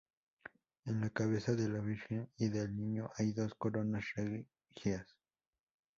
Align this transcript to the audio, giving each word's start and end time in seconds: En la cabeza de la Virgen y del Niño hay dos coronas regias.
En 0.85 0.99
la 0.99 1.11
cabeza 1.11 1.53
de 1.53 1.69
la 1.69 1.77
Virgen 1.79 2.27
y 2.39 2.49
del 2.49 2.75
Niño 2.75 3.11
hay 3.17 3.33
dos 3.33 3.53
coronas 3.53 4.03
regias. 4.15 5.05